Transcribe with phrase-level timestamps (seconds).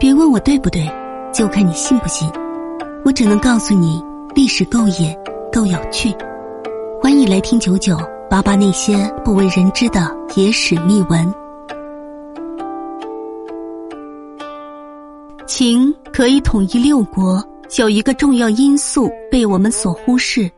[0.00, 0.88] 别问我对不对，
[1.34, 2.30] 就看你信不信。
[3.04, 4.00] 我只能告诉你，
[4.32, 5.12] 历史够野，
[5.52, 6.14] 够有趣。
[7.02, 7.96] 欢迎来听九九
[8.30, 11.34] 八八那些不为人知的野史秘闻。
[15.48, 17.44] 秦可以统一六国，
[17.76, 20.48] 有一个重要因素被我们所忽视。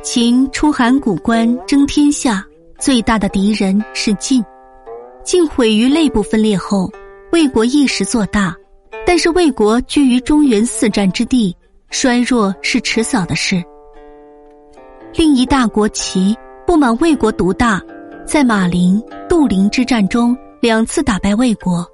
[0.00, 2.42] 秦出函谷关争天下，
[2.78, 4.42] 最大的敌人是晋。
[5.22, 6.90] 晋毁于内部分裂后。
[7.32, 8.54] 魏国一时做大，
[9.06, 11.56] 但是魏国居于中原四战之地，
[11.90, 13.62] 衰弱是迟早的事。
[15.14, 17.80] 另一大国齐不满魏国独大，
[18.26, 21.86] 在马陵、杜陵之战中两次打败魏国，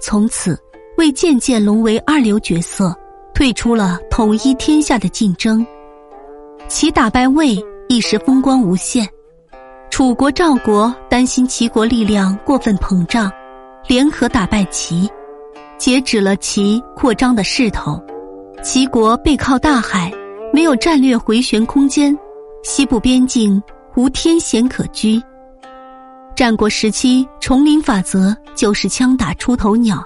[0.00, 0.56] 从此
[0.96, 2.94] 魏渐渐沦为二流角色，
[3.34, 5.66] 退出了统一天下的竞争。
[6.68, 7.58] 齐打败魏
[7.88, 9.06] 一时风光无限，
[9.90, 13.30] 楚国、赵国担心齐国力量过分膨胀。
[13.86, 15.08] 联合打败齐，
[15.76, 18.02] 截止了齐扩张的势头。
[18.62, 20.10] 齐国背靠大海，
[20.52, 22.16] 没有战略回旋空间，
[22.62, 23.62] 西部边境
[23.94, 25.22] 无天险可居。
[26.34, 30.02] 战国时期，丛林法则就是枪打出头鸟。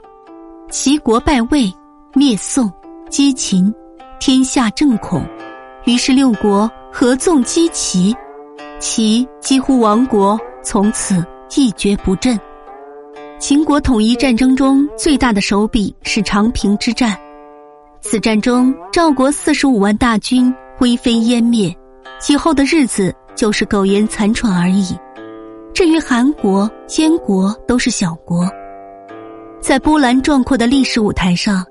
[0.69, 1.72] 齐国败魏，
[2.14, 2.70] 灭宋，
[3.08, 3.72] 击秦，
[4.19, 5.25] 天下正恐，
[5.84, 8.14] 于是六国合纵击齐，
[8.81, 11.25] 齐几乎亡国，从此
[11.56, 12.38] 一蹶不振。
[13.39, 17.17] 秦国统一战争中最大的手笔是长平之战，
[18.00, 21.75] 此战中赵国四十五万大军灰飞烟灭，
[22.20, 24.98] 其后的日子就是苟延残喘而已。
[25.72, 28.44] 至于韩国、燕国都是小国，
[29.61, 31.64] 在波澜壮阔的历史舞台上，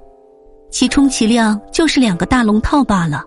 [0.72, 3.26] 其充其量就是两个大龙套罢了。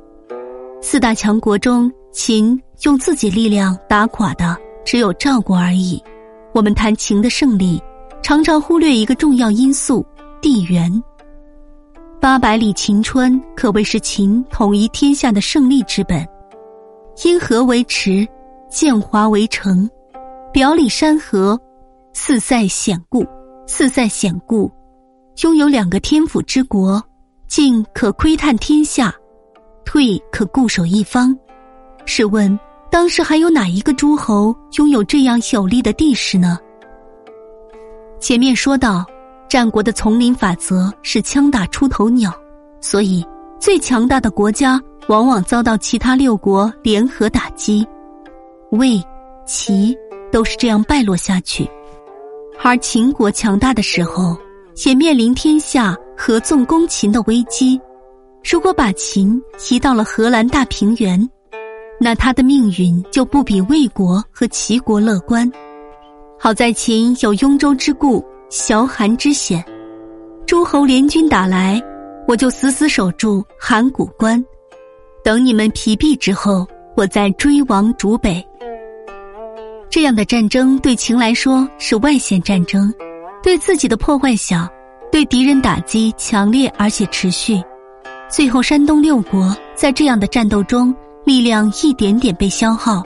[0.80, 6.02] 四大强国中，秦用自己力量打垮的只有赵国而已。
[6.54, 7.80] 我们谈秦的胜利。
[8.22, 10.04] 常常忽略一个重要因素——
[10.40, 10.90] 地缘。
[12.20, 16.26] 八百里秦川可谓是秦统一天下的胜利之本。
[17.24, 18.26] 因河为池，
[18.70, 19.88] 建华为城，
[20.52, 21.58] 表里山河，
[22.12, 23.26] 四塞险固。
[23.66, 24.70] 四塞险固，
[25.42, 27.00] 拥有两个天府之国，
[27.46, 29.14] 进可窥探天下，
[29.84, 31.36] 退可固守一方。
[32.06, 32.58] 试问，
[32.90, 36.58] 当时还有哪一个诸侯拥有这样有利的地势呢？
[38.20, 39.04] 前面说到，
[39.48, 42.30] 战国的丛林法则是枪打出头鸟，
[42.80, 43.26] 所以
[43.58, 47.84] 最强大的国家往往遭到其他六国联合打击，
[48.72, 49.02] 魏、
[49.46, 49.96] 齐
[50.30, 51.68] 都是这样败落下去。
[52.62, 54.36] 而秦国强大的时候，
[54.84, 57.80] 也面临天下合纵攻秦的危机。
[58.44, 61.28] 如果把秦移到了荷兰大平原，
[61.98, 65.50] 那他的命运就不比魏国和齐国乐观。
[66.42, 69.62] 好在秦有雍州之固、崤函之险，
[70.46, 71.78] 诸侯联军打来，
[72.26, 74.42] 我就死死守住函谷关，
[75.22, 78.42] 等你们疲弊之后，我再追王逐北。
[79.90, 82.90] 这样的战争对秦来说是外线战争，
[83.42, 84.66] 对自己的破坏小，
[85.12, 87.62] 对敌人打击强烈而且持续。
[88.30, 93.02] 最后，山东六国在这样的战斗中力量一点点被消耗，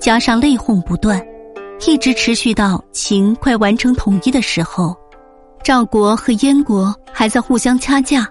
[0.00, 1.22] 加上内讧不断。
[1.86, 4.96] 一直持续到秦快完成统一的时候，
[5.62, 8.28] 赵国和燕国还在互相掐架，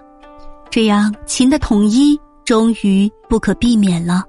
[0.70, 4.22] 这样秦的统一终于不可避免了。